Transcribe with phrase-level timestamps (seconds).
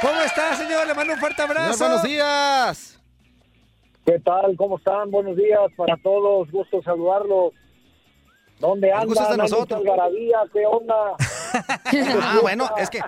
[0.00, 0.86] ¿Cómo está, señor?
[0.86, 1.72] Le mando un fuerte abrazo.
[1.74, 3.00] Señor, buenos días.
[4.04, 4.56] ¿Qué tal?
[4.56, 5.10] ¿Cómo están?
[5.10, 6.50] Buenos días para todos.
[6.50, 7.52] Gusto saludarlos.
[8.58, 9.08] ¿Dónde andan?
[9.08, 9.82] gusto de ¿Hay mucha nosotros.
[10.52, 10.94] ¿Qué onda?
[11.90, 13.00] Ah, bueno, es que,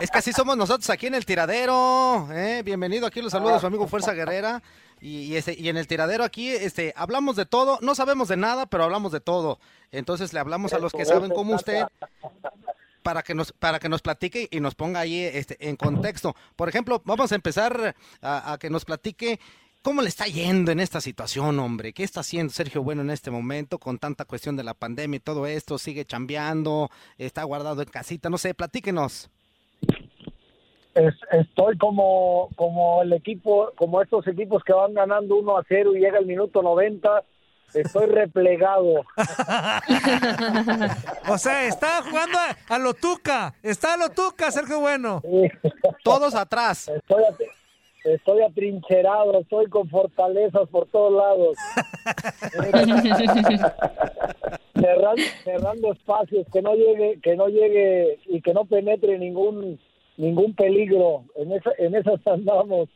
[0.00, 2.26] es que así somos nosotros aquí en el tiradero.
[2.32, 2.62] ¿eh?
[2.64, 4.62] Bienvenido, aquí los saluda su amigo Fuerza Guerrera.
[5.00, 8.38] Y, y, este, y en el tiradero aquí este, hablamos de todo, no sabemos de
[8.38, 9.58] nada, pero hablamos de todo.
[9.92, 11.84] Entonces le hablamos a los que saben como usted
[13.04, 16.34] para que nos para que nos platique y nos ponga ahí este, en contexto.
[16.56, 19.38] Por ejemplo, vamos a empezar a, que nos platique
[19.82, 21.92] cómo le está yendo en esta situación, hombre.
[21.92, 25.20] ¿Qué está haciendo Sergio Bueno en este momento con tanta cuestión de la pandemia y
[25.20, 25.76] todo esto?
[25.78, 26.88] ¿Sigue chambeando?
[27.18, 28.30] ¿Está guardado en casita?
[28.30, 29.28] No sé, platíquenos.
[30.94, 35.94] Es- estoy como, como el equipo, como estos equipos que van ganando 1 a 0
[35.94, 37.22] y llega el minuto 90.
[37.72, 39.04] Estoy replegado.
[41.26, 43.54] O sea, está jugando a, a lo tuca.
[43.62, 45.22] Está a lo tuca, Sergio Bueno.
[46.02, 46.88] Todos atrás.
[46.88, 47.24] Estoy,
[48.04, 51.56] estoy atrincherado, estoy con fortalezas por todos lados.
[54.74, 59.80] cerrando, cerrando espacios que no llegue, que no llegue y que no penetre ningún
[60.16, 61.24] ningún peligro.
[61.36, 62.88] En esa, en esas andamos.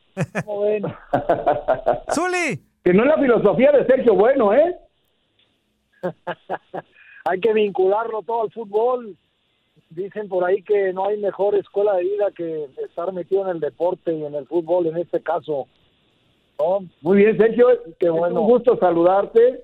[0.45, 0.83] ¿Cómo ven?
[2.13, 2.68] Zuli.
[2.83, 4.75] Que no es la filosofía de Sergio Bueno, ¿eh?
[7.25, 9.15] Hay que vincularlo todo al fútbol.
[9.89, 13.59] Dicen por ahí que no hay mejor escuela de vida que estar metido en el
[13.59, 15.67] deporte y en el fútbol en este caso.
[16.59, 16.79] ¿no?
[17.01, 17.67] Muy bien, Sergio.
[17.99, 18.41] Qué es bueno.
[18.41, 19.63] un gusto saludarte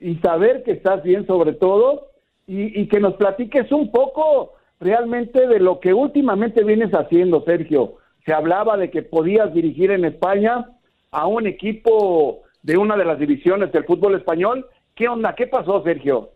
[0.00, 2.08] y saber que estás bien sobre todo
[2.46, 7.96] y, y que nos platiques un poco realmente de lo que últimamente vienes haciendo, Sergio.
[8.24, 10.70] Se hablaba de que podías dirigir en España
[11.10, 14.66] a un equipo de una de las divisiones del fútbol español.
[14.96, 15.36] ¿Qué onda?
[15.36, 16.30] ¿Qué pasó, Sergio?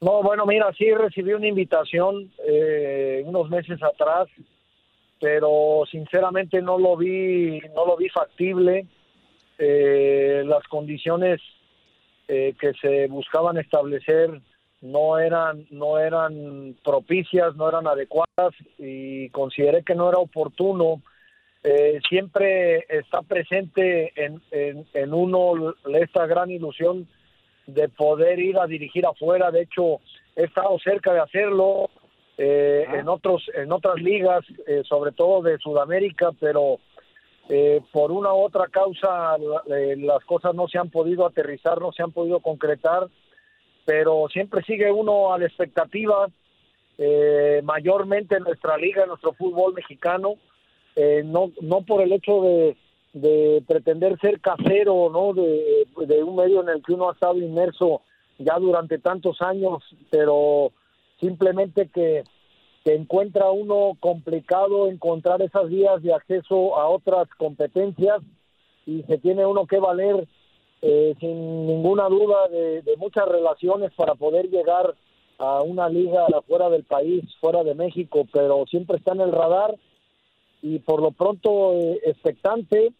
[0.00, 4.26] No, bueno, mira, sí recibí una invitación eh, unos meses atrás,
[5.20, 8.86] pero sinceramente no lo vi, no lo vi factible.
[9.56, 11.40] Eh, las condiciones
[12.26, 14.30] eh, que se buscaban establecer
[14.80, 21.02] no eran, no eran propicias, no eran adecuadas y consideré que no era oportuno.
[21.62, 27.06] Eh, siempre está presente en, en, en uno esta gran ilusión
[27.66, 29.50] de poder ir a dirigir afuera.
[29.50, 30.00] De hecho,
[30.36, 31.90] he estado cerca de hacerlo
[32.38, 36.78] eh, en otros en otras ligas, eh, sobre todo de Sudamérica, pero
[37.50, 41.78] eh, por una u otra causa la- eh, las cosas no se han podido aterrizar,
[41.78, 43.08] no se han podido concretar,
[43.84, 46.28] pero siempre sigue uno a la expectativa,
[46.96, 50.36] eh, mayormente en nuestra liga, en nuestro fútbol mexicano,
[50.96, 52.76] eh, no, no por el hecho de,
[53.12, 55.32] de pretender ser casero, ¿no?
[55.32, 58.02] De, de un medio en el que uno ha estado inmerso
[58.38, 60.72] ya durante tantos años, pero
[61.20, 62.24] simplemente que,
[62.84, 68.20] que encuentra uno complicado encontrar esas vías de acceso a otras competencias
[68.86, 70.26] y se tiene uno que valer
[70.80, 74.94] eh, sin ninguna duda de, de muchas relaciones para poder llegar
[75.38, 79.74] a una liga fuera del país, fuera de México, pero siempre está en el radar
[80.62, 82.92] y por lo pronto eh, expectante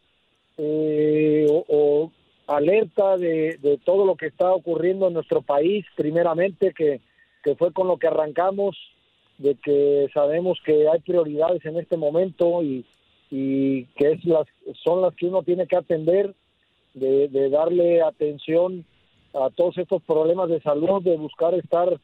[0.58, 2.10] eh, o,
[2.46, 7.00] alerta de, de todo lo que está ocurriendo en nuestro país, primeramente, que,
[7.44, 8.76] que fue con lo que arrancamos,
[9.38, 12.84] de que sabemos que hay prioridades en este momento y,
[13.30, 14.46] y que es las,
[14.82, 16.34] son las que uno tiene que atender,
[16.94, 18.84] de, de darle atención
[19.32, 22.00] a todos estos problemas de salud, de buscar estar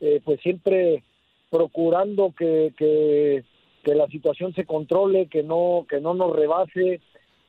[0.00, 1.02] eh, pues siempre
[1.50, 3.44] procurando que, que,
[3.84, 7.00] que la situación se controle, que no, que no nos rebase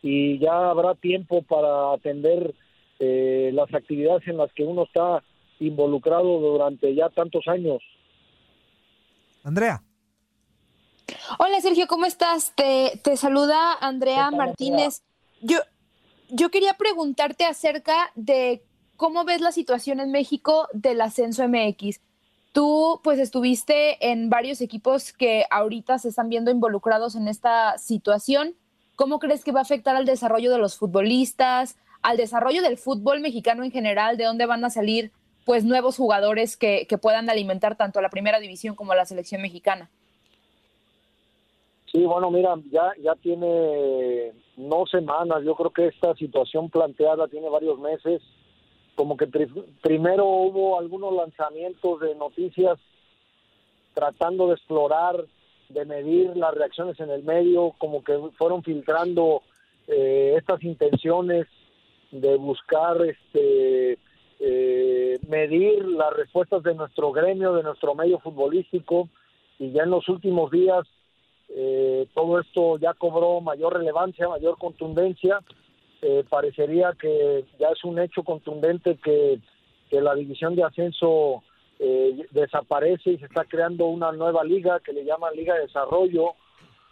[0.04, 2.54] y ya habrá tiempo para atender
[3.00, 5.24] eh, las actividades en las que uno está
[5.60, 7.82] involucrado durante ya tantos años.
[9.44, 9.82] Andrea.
[11.40, 12.54] Hola Sergio, ¿cómo estás?
[12.56, 15.04] Te, te saluda Andrea tal, Martínez.
[15.42, 15.58] Yo,
[16.30, 18.64] yo quería preguntarte acerca de
[18.98, 22.00] cómo ves la situación en México del ascenso MX.
[22.56, 28.56] Tú pues estuviste en varios equipos que ahorita se están viendo involucrados en esta situación.
[28.96, 33.20] ¿Cómo crees que va a afectar al desarrollo de los futbolistas, al desarrollo del fútbol
[33.20, 34.16] mexicano en general?
[34.16, 35.12] ¿De dónde van a salir
[35.44, 39.04] pues nuevos jugadores que, que puedan alimentar tanto a la primera división como a la
[39.04, 39.90] selección mexicana?
[41.92, 47.50] Sí, bueno, mira, ya, ya tiene no semanas, yo creo que esta situación planteada tiene
[47.50, 48.22] varios meses,
[48.96, 49.48] como que pri-
[49.82, 52.78] primero hubo algunos lanzamientos de noticias
[53.94, 55.26] tratando de explorar,
[55.70, 59.42] de medir las reacciones en el medio, como que fueron filtrando
[59.88, 61.48] eh, estas intenciones
[62.12, 63.98] de buscar este
[64.40, 69.08] eh, medir las respuestas de nuestro gremio, de nuestro medio futbolístico,
[69.60, 70.86] y ya en los últimos días
[71.50, 75.40] eh, todo esto ya cobró mayor relevancia, mayor contundencia.
[76.08, 79.40] Eh, parecería que ya es un hecho contundente que,
[79.92, 81.42] la división de ascenso
[81.80, 86.34] eh, desaparece y se está creando una nueva liga que le llaman Liga de Desarrollo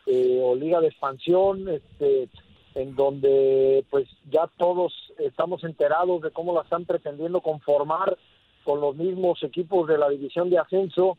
[0.05, 2.29] eh, o Liga de Expansión, este,
[2.75, 8.17] en donde pues ya todos estamos enterados de cómo la están pretendiendo conformar
[8.63, 11.17] con los mismos equipos de la división de ascenso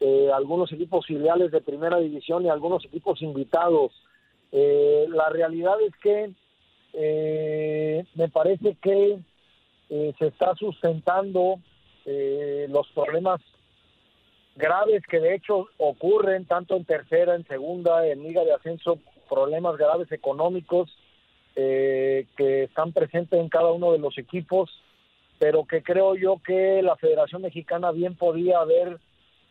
[0.00, 3.92] eh, algunos equipos filiales de primera división y algunos equipos invitados.
[4.50, 6.32] Eh, la realidad es que
[6.92, 9.18] eh, me parece que
[9.90, 11.60] eh, se está sustentando
[12.04, 13.40] eh, los problemas
[14.56, 18.98] graves que de hecho ocurren tanto en tercera, en segunda, en liga de ascenso,
[19.28, 20.90] problemas graves económicos
[21.56, 24.70] eh, que están presentes en cada uno de los equipos,
[25.38, 28.98] pero que creo yo que la Federación Mexicana bien podía haber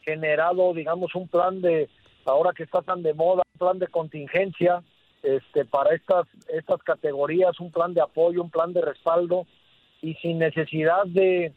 [0.03, 1.89] generado, digamos, un plan de,
[2.25, 4.83] ahora que está tan de moda, un plan de contingencia
[5.23, 9.45] este, para estas, estas categorías, un plan de apoyo, un plan de respaldo,
[10.01, 11.53] y sin necesidad de,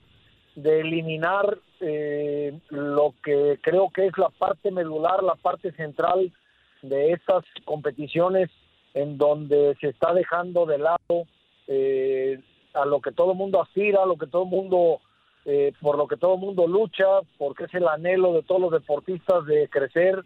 [0.54, 6.32] de eliminar eh, lo que creo que es la parte medular, la parte central
[6.82, 8.50] de estas competiciones
[8.92, 11.26] en donde se está dejando de lado
[11.66, 12.38] eh,
[12.74, 15.00] a lo que todo el mundo aspira, a lo que todo mundo
[15.46, 17.06] eh, por lo que todo el mundo lucha,
[17.36, 20.24] porque es el anhelo de todos los deportistas de crecer,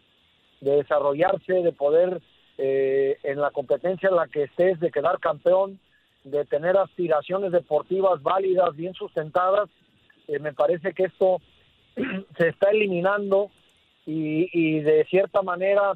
[0.61, 2.21] de desarrollarse, de poder
[2.59, 5.79] eh, en la competencia en la que estés, de quedar campeón,
[6.25, 9.71] de tener aspiraciones deportivas válidas, bien sustentadas.
[10.27, 11.41] Eh, me parece que esto
[12.39, 13.51] se está eliminando
[14.11, 15.93] y, de cierta manera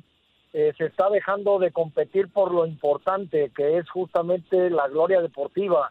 [0.53, 5.91] eh, se está dejando de competir por lo importante que es justamente la gloria deportiva,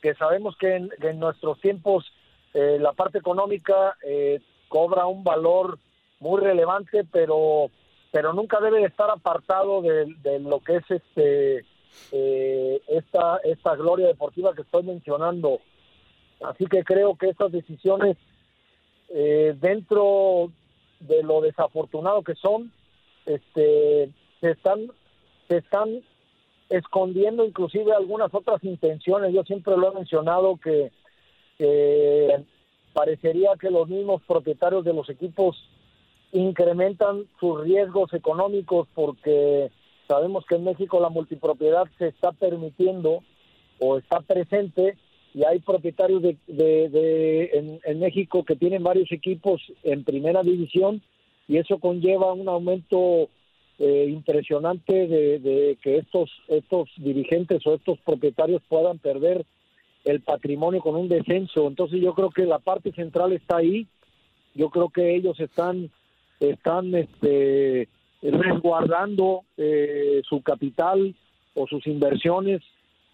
[0.00, 2.12] que sabemos que en, que en nuestros tiempos
[2.54, 5.78] eh, la parte económica eh, cobra un valor
[6.20, 7.70] muy relevante, pero
[8.10, 11.64] pero nunca debe de estar apartado de, lo que es este
[12.12, 15.60] eh, esta esta gloria deportiva que estoy mencionando.
[16.40, 18.16] Así que creo que estas decisiones
[19.08, 20.52] eh, dentro
[21.00, 22.72] de lo desafortunado que son,
[23.26, 24.10] este,
[24.40, 24.90] se están
[25.48, 26.02] se están
[26.68, 29.32] escondiendo inclusive algunas otras intenciones.
[29.32, 30.92] Yo siempre lo he mencionado que
[32.92, 35.56] parecería que los mismos propietarios de los equipos
[36.32, 39.70] incrementan sus riesgos económicos porque
[40.06, 43.22] sabemos que en México la multipropiedad se está permitiendo
[43.78, 44.96] o está presente
[45.34, 51.02] y hay propietarios de, de- en, en México que tienen varios equipos en primera división
[51.46, 53.28] y eso conlleva un aumento
[53.78, 59.46] eh, impresionante de, de que estos estos dirigentes o estos propietarios puedan perder
[60.04, 61.66] el patrimonio con un descenso.
[61.68, 63.86] Entonces yo creo que la parte central está ahí.
[64.54, 65.90] Yo creo que ellos están
[66.40, 67.88] están este
[68.22, 71.14] resguardando eh, su capital
[71.54, 72.62] o sus inversiones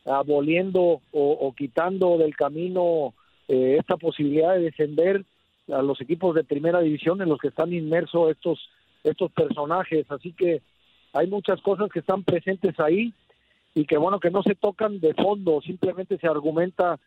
[0.07, 3.15] aboliendo o, o quitando del camino
[3.49, 5.25] eh, esta posibilidad de descender
[5.73, 8.71] a los equipos de primera división en los que están inmersos estos
[9.03, 10.11] estos personajes.
[10.11, 10.63] Así que
[11.13, 13.13] hay muchas cosas que están presentes ahí
[13.75, 16.99] y que bueno que no se tocan de fondo simplemente se argumenta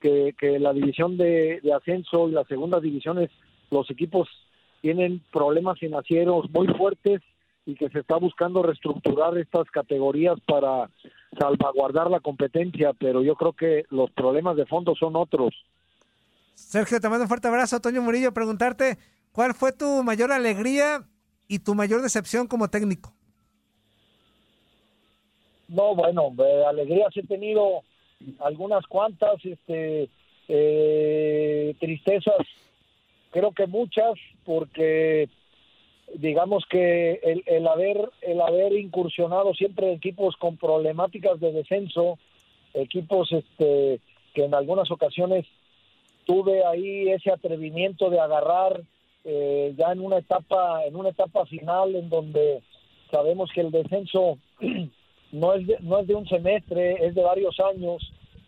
[0.00, 3.30] que, que la división de, de ascenso y las segundas divisiones
[3.70, 4.28] los equipos
[4.80, 7.22] tienen problemas financieros muy fuertes
[7.66, 10.88] y que se está buscando reestructurar estas categorías para
[11.38, 15.52] salvaguardar la competencia, pero yo creo que los problemas de fondo son otros.
[16.54, 17.80] Sergio, te mando un fuerte abrazo.
[17.80, 18.98] Toño Murillo, preguntarte,
[19.32, 21.02] ¿cuál fue tu mayor alegría
[21.48, 23.12] y tu mayor decepción como técnico?
[25.68, 27.82] No, bueno, eh, alegrías he tenido
[28.40, 30.08] algunas cuantas, este,
[30.48, 32.46] eh, tristezas,
[33.36, 34.14] creo que muchas,
[34.46, 35.28] porque
[36.14, 42.18] digamos que el, el haber el haber incursionado siempre equipos con problemáticas de descenso,
[42.72, 44.00] equipos este
[44.32, 45.44] que en algunas ocasiones
[46.24, 48.80] tuve ahí ese atrevimiento de agarrar
[49.24, 52.62] eh, ya en una etapa en una etapa final en donde
[53.10, 54.38] sabemos que el descenso
[55.32, 58.00] no es de, no es de un semestre es de varios años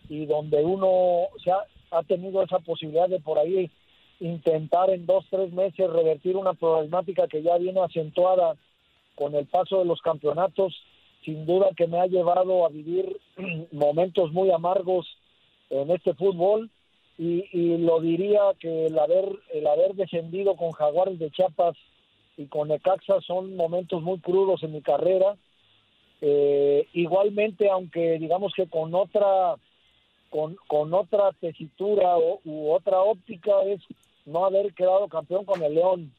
[0.09, 3.71] y donde uno se ha, ha tenido esa posibilidad de por ahí
[4.21, 8.57] intentar en dos tres meses revertir una problemática que ya viene acentuada
[9.15, 10.75] con el paso de los campeonatos
[11.25, 13.19] sin duda que me ha llevado a vivir
[13.73, 15.07] momentos muy amargos
[15.71, 16.71] en este fútbol.
[17.21, 21.77] Y, lo diría que el haber el haber descendido con Jaguares de Chiapas
[22.37, 25.37] y con Necaxa son momentos muy crudos en mi carrera.
[26.21, 29.57] Eh, igualmente aunque digamos que con otra
[30.31, 33.81] con, con otra tesitura o, u otra óptica es
[34.29, 36.13] no haber quedado campeón con el León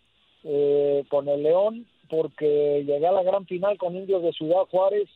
[0.43, 5.09] eh, con el León porque llegué a la gran final con Indios de Ciudad Juárez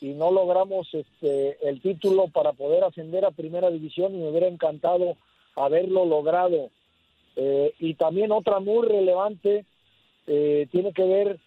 [0.00, 4.48] y no logramos este, el título para poder ascender a primera división y me hubiera
[4.48, 5.16] encantado
[5.56, 6.70] haberlo logrado.
[7.36, 9.64] Eh, y también otra muy relevante
[10.26, 11.38] eh, tiene que ver,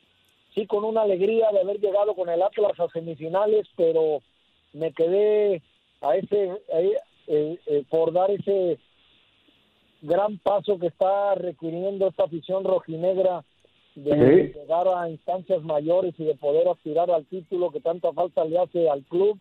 [0.54, 4.22] sí, con una alegría de haber llegado con el Atlas a semifinales, pero
[4.74, 5.62] me quedé
[6.02, 6.62] a ese,
[7.28, 8.78] eh, por dar ese
[10.06, 13.44] gran paso que está requiriendo esta afición rojinegra
[13.96, 14.60] de Sí.
[14.60, 18.90] llegar a instancias mayores y de poder aspirar al título que tanta falta le hace
[18.90, 19.40] al club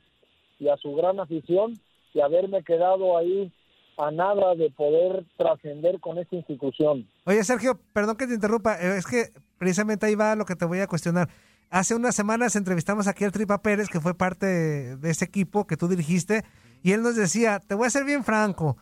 [0.60, 1.74] y a su gran afición
[2.12, 3.50] y haberme quedado ahí
[3.98, 7.06] a nada de poder trascender con esta institución.
[7.26, 9.26] Oye, Sergio, perdón que te interrumpa, eh, es que
[9.58, 11.28] precisamente ahí va lo que te voy a cuestionar.
[11.70, 15.66] Hace unas semanas entrevistamos aquí al Tripa Pérez, que fue parte de, de ese equipo
[15.66, 16.42] que tú dirigiste,
[16.82, 18.76] y él nos decía, te voy a ser bien franco,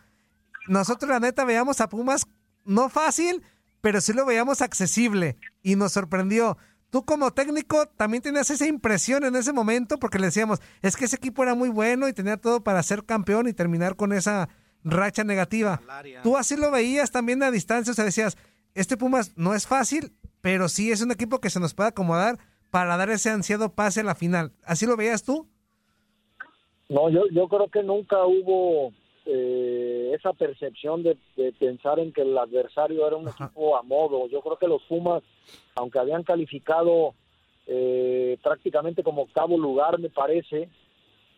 [0.69, 2.27] nosotros la neta veíamos a Pumas
[2.65, 3.43] no fácil,
[3.81, 6.57] pero sí lo veíamos accesible y nos sorprendió.
[6.91, 11.07] Tú como técnico también tenías esa impresión en ese momento porque le decíamos, es que
[11.07, 14.49] ese equipo era muy bueno y tenía todo para ser campeón y terminar con esa
[14.85, 15.81] racha negativa.
[16.23, 18.37] Tú así lo veías también a distancia, o sea, decías,
[18.75, 22.39] este Pumas no es fácil, pero sí es un equipo que se nos puede acomodar
[22.71, 24.53] para dar ese ansiado pase a la final.
[24.65, 25.49] ¿Así lo veías tú?
[26.89, 28.93] No, yo, yo creo que nunca hubo
[29.25, 34.29] eh, esa percepción de, de pensar en que el adversario era un equipo a modo.
[34.29, 35.23] Yo creo que los Pumas,
[35.77, 37.15] aunque habían calificado
[37.67, 40.69] eh, prácticamente como octavo lugar, me parece,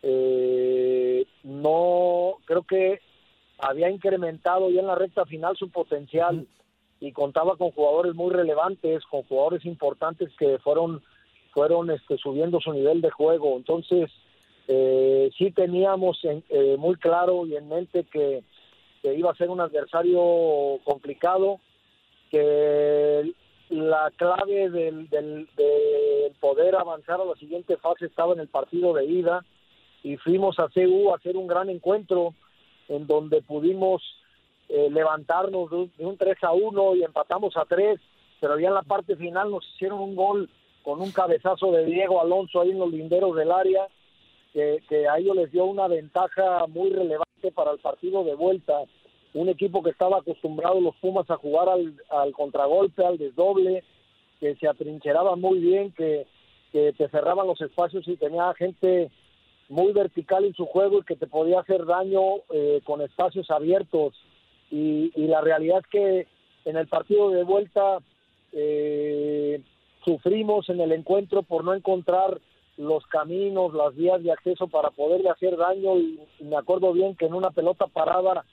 [0.01, 2.99] eh, no creo que
[3.59, 6.47] había incrementado ya en la recta final su potencial
[6.99, 11.03] y contaba con jugadores muy relevantes, con jugadores importantes que fueron
[11.53, 13.55] fueron este, subiendo su nivel de juego.
[13.55, 14.11] Entonces,
[14.67, 18.43] eh, sí teníamos en- eh, muy claro y en mente que,
[19.03, 21.59] iba a ser un adversario complicado,
[22.31, 23.31] que
[23.69, 28.93] la clave del, del, del poder avanzar a la siguiente fase estaba en el partido
[28.93, 29.45] de ida
[30.03, 32.33] y fuimos a CU a hacer un gran encuentro
[32.89, 34.01] en donde pudimos
[34.69, 37.99] eh, levantarnos de un, de un 3 a 1 y empatamos a 3,
[38.39, 40.49] pero ya en la parte final nos hicieron un gol
[40.83, 43.87] con un cabezazo de Diego Alonso ahí en los linderos del área,
[44.55, 48.83] que, a ellos les dio una ventaja muy relevante para el partido de vuelta.
[49.33, 53.83] Un equipo que estaba acostumbrado los Pumas a jugar al, contragolpe, al desdoble,
[54.39, 56.25] que se atrincheraba muy bien, que,
[56.71, 59.11] que te cerraban los espacios y tenía gente
[59.67, 62.21] muy vertical en su juego y que te podía hacer daño
[62.51, 64.15] eh, con espacios abiertos.
[64.71, 66.27] Y, y la realidad es que
[66.63, 67.97] en el partido de vuelta
[68.53, 69.61] eh,
[70.05, 72.39] sufrimos en el encuentro por no encontrar
[72.77, 77.15] los caminos, las vías de acceso para poderle hacer daño y, y me acuerdo bien
[77.15, 78.45] que en una pelota parada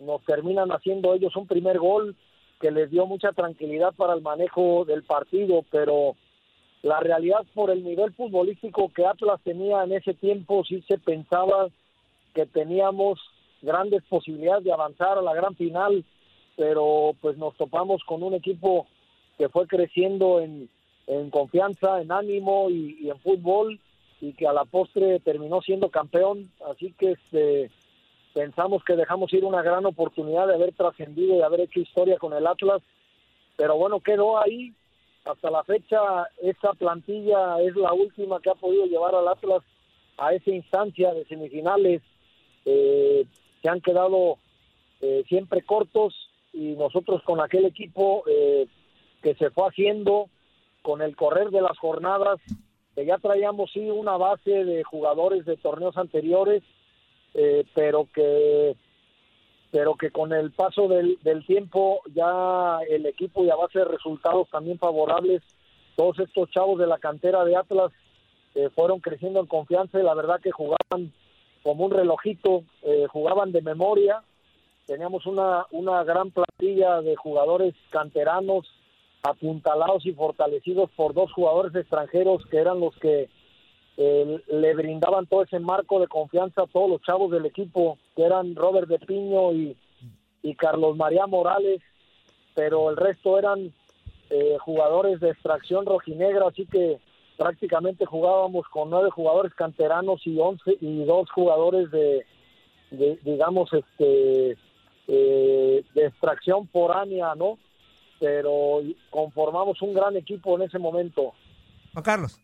[0.00, 2.16] nos terminan haciendo ellos un primer gol
[2.60, 6.16] que les dio mucha tranquilidad para el manejo del partido, pero
[6.82, 11.68] la realidad por el nivel futbolístico que Atlas tenía en ese tiempo sí se pensaba
[12.34, 13.20] que teníamos
[13.62, 16.04] grandes posibilidades de avanzar a la gran final,
[16.56, 18.86] pero pues nos topamos con un equipo
[19.36, 20.68] que fue creciendo en,
[21.10, 23.80] en confianza, en ánimo y, en fútbol
[24.20, 27.70] y que a la postre terminó siendo campeón, así que este
[28.32, 32.32] pensamos que dejamos ir una gran oportunidad de haber trascendido y haber hecho historia con
[32.32, 32.80] el Atlas,
[33.56, 34.72] pero bueno, quedó ahí.
[35.24, 35.98] Hasta la fecha,
[36.40, 39.62] esa plantilla es la última que ha podido llevar al Atlas
[40.16, 42.02] a esa instancia de semifinales.
[42.64, 43.26] Eh,
[43.60, 44.38] se han quedado
[45.00, 46.14] eh, siempre cortos
[46.52, 48.66] y nosotros con aquel equipo eh,
[49.22, 50.30] que se fue haciendo
[50.82, 52.38] con el correr de las jornadas,
[52.94, 56.62] que ya traíamos sí una base de jugadores de torneos anteriores,
[57.34, 58.76] eh, pero que
[59.70, 64.48] pero que con el paso del, tiempo ya el equipo y a base de resultados
[64.50, 65.42] también favorables,
[65.96, 67.92] todos estos chavos de la cantera de Atlas
[68.56, 71.12] eh, fueron creciendo en confianza y la verdad que jugaban
[71.62, 74.22] como un relojito, eh, jugaban de memoria,
[74.86, 78.66] teníamos una, una gran plantilla de jugadores canteranos
[79.22, 83.28] apuntalados y fortalecidos por dos jugadores extranjeros que eran los que
[83.96, 88.22] eh, le brindaban todo ese marco de confianza a todos los chavos del equipo, que
[88.22, 89.76] eran Robert de Piño y,
[90.42, 91.82] y Carlos María Morales,
[92.54, 93.72] pero el resto eran
[94.30, 96.98] eh, jugadores de extracción rojinegra, así que
[97.36, 102.24] prácticamente jugábamos con nueve jugadores canteranos y once y dos jugadores de,
[102.90, 104.56] digamos, este,
[105.08, 107.58] eh, de extracción foránea, ¿no?
[108.20, 111.32] Pero conformamos un gran equipo en ese momento.
[111.92, 112.38] Juan Carlos.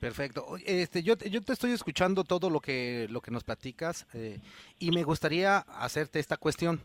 [0.00, 0.44] Perfecto.
[0.48, 4.06] Oye, Este, yo, te- yo te estoy escuchando todo lo que, lo que nos platicas
[4.14, 4.40] eh,
[4.78, 6.80] y me gustaría hacerte esta cuestión.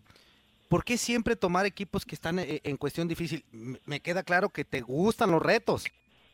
[0.69, 3.43] ¿Por qué siempre tomar equipos que están eh, en cuestión difícil?
[3.85, 5.85] Me queda claro que te gustan los retos,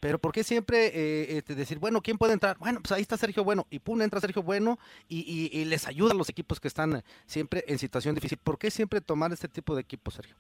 [0.01, 2.58] pero ¿por qué siempre eh, este, decir, bueno, ¿quién puede entrar?
[2.60, 4.77] Bueno, pues ahí está Sergio Bueno y pum, entra Sergio Bueno
[5.08, 8.38] y, y- y les ayuda a los equipos que están siempre en situación difícil.
[8.38, 10.36] ¿Por qué siempre tomar este tipo de equipos, Sergio?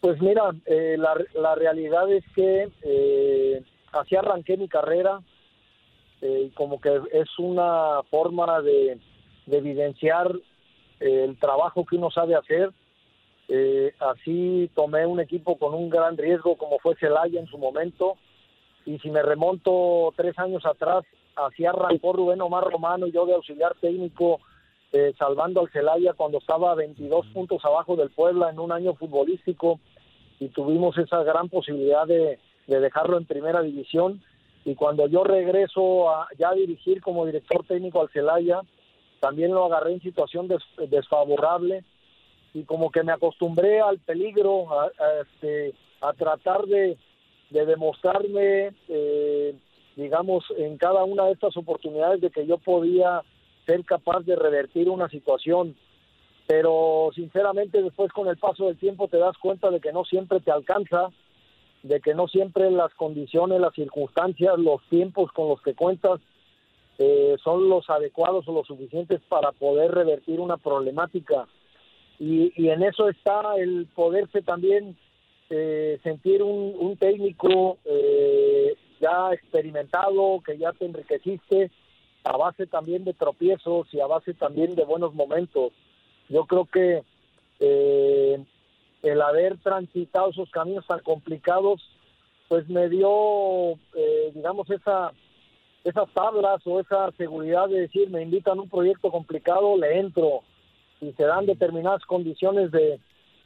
[0.00, 5.20] Pues mira, eh, la, la realidad es que eh, así arranqué mi carrera,
[6.22, 8.98] eh, como que es una forma de,
[9.44, 10.34] de evidenciar
[11.00, 12.70] eh, el trabajo que uno sabe hacer.
[13.98, 18.16] Así tomé un equipo con un gran riesgo como fue Celaya en su momento.
[18.86, 23.34] Y si me remonto tres años atrás, así arrancó Rubén Omar Romano y yo de
[23.34, 24.38] auxiliar técnico
[24.92, 29.78] eh, salvando al Celaya cuando estaba 22 puntos abajo del Puebla en un año futbolístico
[30.40, 34.20] y tuvimos esa gran posibilidad de, de dejarlo en primera división.
[34.64, 38.60] Y cuando yo regreso a ya dirigir como director técnico al Celaya
[39.20, 41.84] también lo agarré en situación des- desfavorable.
[42.54, 44.90] Y como que me acostumbré al peligro a,
[45.22, 45.72] este,
[46.16, 46.96] tratar de,
[47.50, 49.54] de demostrarme eh,
[49.96, 53.22] digamos en cada una de estas oportunidades de que yo podía
[53.66, 55.76] ser capaz de revertir una situación
[56.50, 60.40] pero sinceramente después con el paso del tiempo te das cuenta de que no siempre
[60.40, 61.10] te alcanza,
[61.84, 66.20] de que no siempre las condiciones, las circunstancias, los tiempos con los que cuentas
[66.98, 71.46] eh, son los adecuados o los suficientes para poder revertir una problemática.
[72.18, 74.96] Y, y en eso está el poderse también
[75.50, 81.70] eh, sentir un, un técnico eh, ya experimentado, que ya te enriqueciste,
[82.24, 85.72] a base también de tropiezos y a base también de buenos momentos
[86.30, 87.02] yo creo que
[87.58, 88.44] eh,
[89.02, 91.82] el haber transitado esos caminos tan complicados,
[92.48, 95.12] pues me dio, eh, digamos, esa
[95.84, 100.42] esas tablas o esa seguridad de decir, me invitan a un proyecto complicado, le entro.
[101.00, 103.00] Y se dan determinadas condiciones de,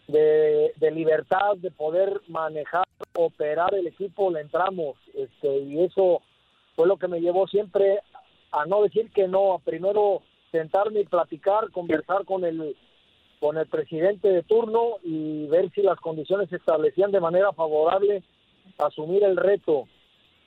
[0.08, 4.96] de, de libertad, de poder manejar, operar el equipo, le entramos.
[5.14, 6.22] Este, y eso
[6.74, 8.00] fue lo que me llevó siempre
[8.50, 10.22] a no decir que no, a primero
[10.54, 12.76] sentarme y platicar, conversar con el
[13.40, 18.22] con el presidente de turno y ver si las condiciones se establecían de manera favorable,
[18.78, 19.86] asumir el reto,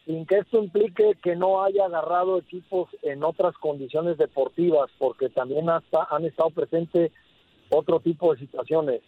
[0.05, 5.69] sin que esto implique que no haya agarrado equipos en otras condiciones deportivas, porque también
[5.69, 7.11] hasta han estado presentes
[7.69, 9.01] otro tipo de situaciones.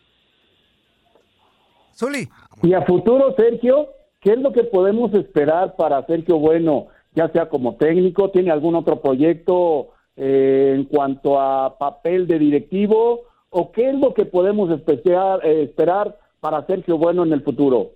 [1.95, 2.27] Zuli.
[2.61, 7.49] Y a futuro, Sergio, ¿qué es lo que podemos esperar para Sergio Bueno, ya sea
[7.49, 13.89] como técnico, tiene algún otro proyecto eh, en cuanto a papel de directivo, o qué
[13.89, 17.91] es lo que podemos especial- eh, esperar para Sergio Bueno en el futuro?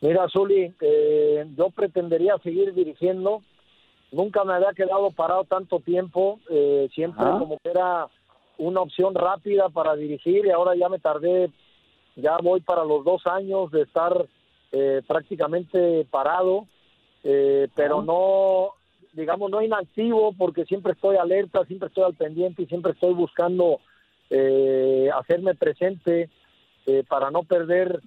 [0.00, 3.42] Mira, Zuli, eh, yo pretendería seguir dirigiendo.
[4.10, 6.38] Nunca me había quedado parado tanto tiempo.
[6.50, 7.38] eh, siempre Ajá.
[7.38, 8.08] como que era
[8.58, 11.50] una opción rápida para dirigir y ahora ya me tardé,
[12.16, 14.26] ya voy para los dos años de estar
[14.72, 16.66] eh, prácticamente parado.
[17.24, 18.70] eh, pero no,
[19.12, 23.80] digamos, no inactivo porque siempre estoy alerta, siempre estoy al pendiente y siempre estoy buscando
[24.30, 26.30] eh, hacerme presente
[26.86, 28.00] eh, para no perder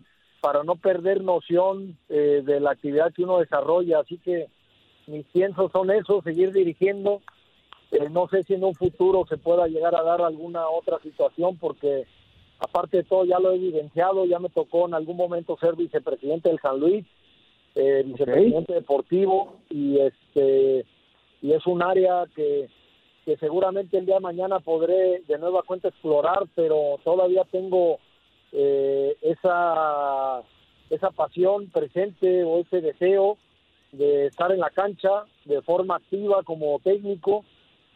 [0.46, 4.02] para no perder noción eh, de la actividad que uno desarrolla.
[4.02, 4.46] Así que
[5.08, 7.24] mis piensos son esos, seguir dirigiendo.
[7.91, 11.58] Eh, no sé si en un futuro se pueda llegar a dar alguna otra situación
[11.58, 12.06] porque
[12.60, 16.50] aparte de todo ya lo he evidenciado, ya me tocó en algún momento ser vicepresidente
[16.50, 17.08] del San Luis,
[17.74, 20.86] eh, vicepresidente deportivo y este
[21.46, 22.68] y es un área que,
[23.24, 28.00] que seguramente el día de mañana podré de nueva cuenta explorar, pero todavía tengo
[28.52, 30.42] eh, esa,
[30.90, 33.38] esa pasión presente o ese deseo
[33.92, 37.46] de estar en la cancha de forma activa como técnico.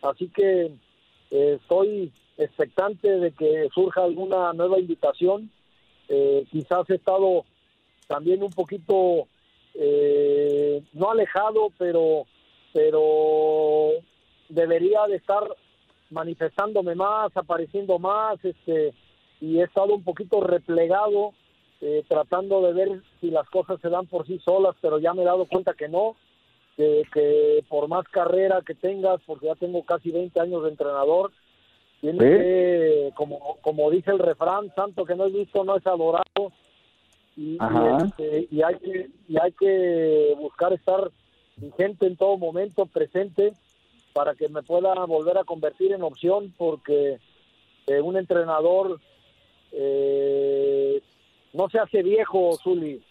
[0.04, 0.72] Así que
[1.32, 5.50] eh, estoy expectante de que surja alguna nueva invitación.
[6.08, 7.46] Eh, quizás he estado
[8.08, 9.28] también un poquito,
[9.74, 12.28] eh, no alejado, pero,
[12.74, 13.92] pero
[14.50, 15.44] debería de estar
[16.10, 18.94] manifestándome más, apareciendo más, este,
[19.42, 21.34] y he estado un poquito replegado
[21.82, 25.22] eh, tratando de ver si las cosas se dan por sí solas, pero ya me
[25.22, 26.16] he dado cuenta que no,
[26.76, 31.32] que, que por más carrera que tengas, porque ya tengo casi 20 años de entrenador,
[32.02, 36.52] tienes que, como, como dice el refrán, santo que no es visto no es adorado,
[37.38, 41.10] y, y, este, y hay que y hay que buscar estar
[41.60, 43.54] vigente en todo momento, presente,
[44.14, 47.20] para que me pueda volver a convertir en opción, porque
[47.88, 49.00] eh, un entrenador
[49.72, 51.02] eh,
[51.54, 53.02] no se hace viejo, Zuli.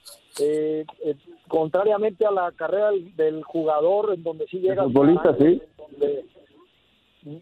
[0.41, 1.15] Eh, eh,
[1.49, 4.85] contrariamente a la carrera del, del jugador, en donde sí llega...
[4.85, 5.61] futbolista, sí.
[5.77, 6.25] Donde,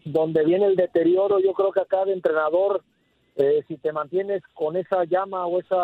[0.05, 2.81] donde viene el deterioro, yo creo que acá de entrenador,
[3.35, 5.83] eh, si te mantienes con esa llama o esa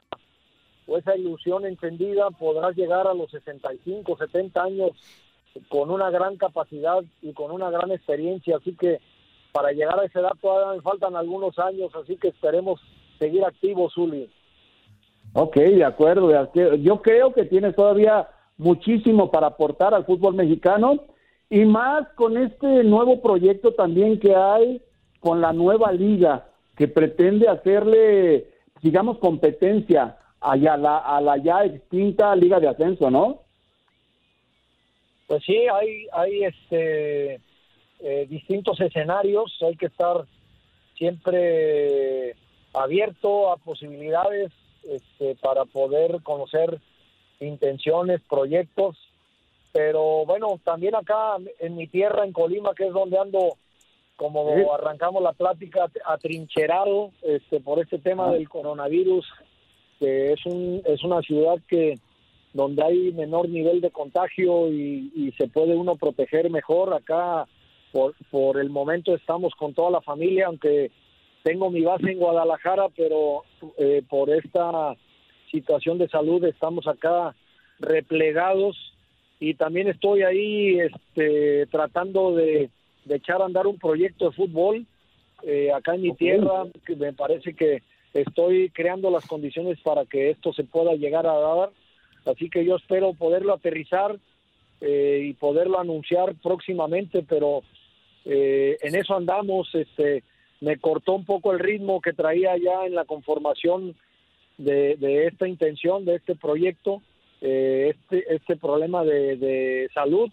[0.97, 4.91] esa ilusión encendida, podrás llegar a los 65, 70 años
[5.69, 8.57] con una gran capacidad y con una gran experiencia.
[8.57, 8.99] Así que
[9.51, 12.81] para llegar a esa edad todavía me faltan algunos años, así que esperemos
[13.19, 14.29] seguir activos, Zuli.
[15.33, 16.31] Ok, de acuerdo.
[16.77, 18.27] Yo creo que tienes todavía
[18.57, 21.05] muchísimo para aportar al fútbol mexicano
[21.49, 24.81] y más con este nuevo proyecto también que hay
[25.19, 28.47] con la nueva liga que pretende hacerle,
[28.81, 33.39] digamos, competencia a la, a la ya extinta liga de ascenso, ¿no?
[35.27, 37.35] Pues sí, hay, hay este,
[37.99, 40.25] eh, distintos escenarios, hay que estar
[40.97, 42.35] siempre
[42.73, 44.51] abierto a posibilidades
[44.83, 46.79] este, para poder conocer
[47.39, 48.97] intenciones, proyectos,
[49.71, 53.57] pero bueno, también acá en mi tierra, en Colima, que es donde ando,
[54.17, 54.61] como Sí.
[54.71, 59.25] arrancamos la plática, atrincherado este, por este tema del coronavirus,
[60.03, 61.97] que es, un, es una ciudad que
[62.53, 66.93] donde hay menor nivel de contagio y, y se puede uno proteger mejor.
[66.93, 67.47] Acá,
[67.93, 70.91] por, por el momento, estamos con toda la familia, aunque
[71.41, 73.43] tengo mi base en Guadalajara, pero
[73.77, 74.93] eh, por esta
[75.49, 77.33] situación de salud estamos acá
[77.79, 78.75] replegados
[79.39, 82.69] y también estoy ahí este, tratando de,
[83.05, 84.85] de echar a andar un proyecto de fútbol
[85.43, 87.83] eh, acá en mi tierra, que me parece que
[88.13, 91.69] estoy creando las condiciones para que esto se pueda llegar a dar,
[92.25, 94.17] así que yo espero poderlo aterrizar
[94.81, 97.63] eh, y poderlo anunciar próximamente, pero
[98.25, 100.23] eh, en eso andamos, este,
[100.61, 103.95] me cortó un poco el ritmo que traía ya en la conformación
[104.57, 107.01] de, de esta intención, de este proyecto,
[107.41, 110.31] eh, este, este problema de, de salud,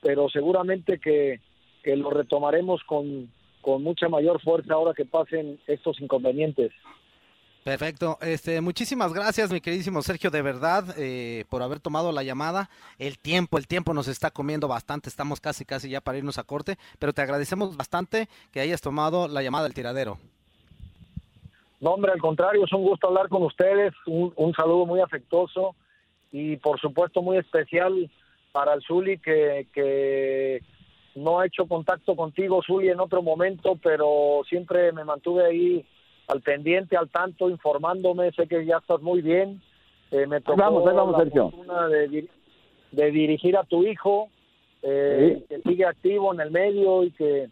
[0.00, 1.40] pero seguramente que,
[1.82, 3.30] que lo retomaremos con,
[3.60, 6.72] con mucha mayor fuerza ahora que pasen estos inconvenientes.
[7.64, 8.18] Perfecto.
[8.20, 12.68] Este, muchísimas gracias, mi queridísimo Sergio, de verdad, eh, por haber tomado la llamada.
[12.98, 15.08] El tiempo, el tiempo nos está comiendo bastante.
[15.08, 19.28] Estamos casi, casi ya para irnos a corte, pero te agradecemos bastante que hayas tomado
[19.28, 20.18] la llamada del tiradero.
[21.80, 25.76] No, hombre, al contrario, es un gusto hablar con ustedes, un, un saludo muy afectuoso
[26.32, 28.10] y por supuesto muy especial
[28.50, 30.62] para el Zuli que, que
[31.14, 35.86] no ha hecho contacto contigo, Zuli, en otro momento, pero siempre me mantuve ahí
[36.28, 39.60] al pendiente, al tanto, informándome, sé que ya estás muy bien.
[40.10, 41.50] Eh, me tocó vamos, ahí vamos, la Sergio.
[41.50, 42.28] fortuna de, dir-
[42.92, 44.28] de dirigir a tu hijo,
[44.82, 47.48] eh, que sigue activo en el medio y que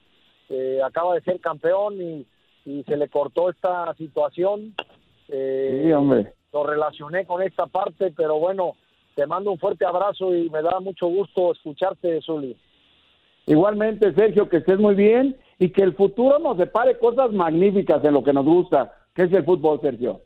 [0.51, 2.27] eh, acaba de ser campeón y,
[2.67, 4.75] y se le cortó esta situación.
[5.29, 6.33] Eh, Sí, hombre.
[6.53, 8.75] Lo relacioné con esta parte, pero bueno,
[9.15, 12.57] te mando un fuerte abrazo y me da mucho gusto escucharte, Zuli.
[13.47, 18.15] Igualmente, Sergio, que estés muy bien y que el futuro nos depare cosas magníficas en
[18.15, 20.23] lo que nos gusta, que es el fútbol, Sergio.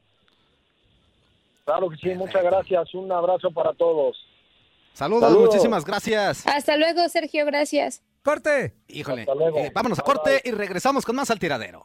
[1.66, 2.94] Claro que sí, muchas gracias.
[2.94, 4.16] Un abrazo para todos.
[4.92, 5.47] Saludos, Saludos.
[5.47, 6.47] muchísimas gracias.
[6.47, 8.03] Hasta luego, Sergio, gracias.
[8.23, 8.75] ¡Corte!
[8.88, 9.59] Híjole, Hasta luego.
[9.59, 11.85] eh, vámonos a corte y regresamos con más al tiradero.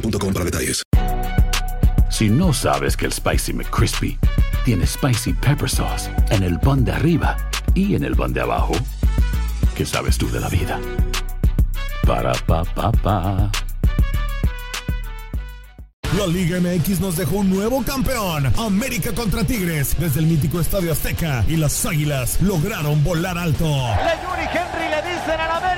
[0.01, 0.83] para detalles.
[2.09, 4.17] Si no sabes que el Spicy McCrispy
[4.65, 7.37] tiene Spicy Pepper Sauce en el pan de arriba
[7.73, 8.73] y en el pan de abajo,
[9.75, 10.79] ¿qué sabes tú de la vida?
[12.05, 13.51] Para, pa, pa, pa.
[16.17, 18.51] La Liga MX nos dejó un nuevo campeón.
[18.57, 23.65] América contra Tigres desde el mítico Estadio Azteca y las Águilas lograron volar alto.
[23.65, 25.70] Le Yuri Henry le dicen al América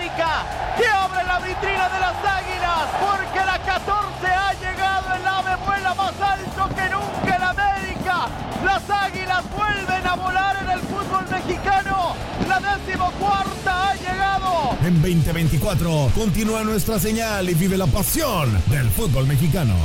[12.78, 14.78] decimocuarta ha llegado.
[14.86, 19.76] En 2024 continúa nuestra señal y vive la pasión del fútbol mexicano.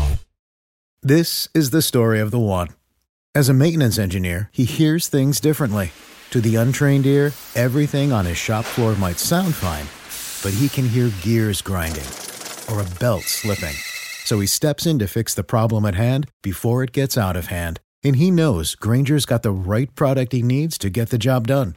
[1.03, 2.69] This is the story of the one.
[3.35, 5.93] As a maintenance engineer, he hears things differently.
[6.31, 9.87] To the untrained ear, everything on his shop floor might sound fine,
[10.43, 12.05] but he can hear gears grinding
[12.71, 13.75] or a belt slipping.
[14.25, 17.47] So he steps in to fix the problem at hand before it gets out of
[17.47, 17.81] hand.
[18.05, 21.77] And he knows Granger's got the right product he needs to get the job done,